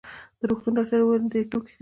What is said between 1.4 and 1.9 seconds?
ټوکې کوي.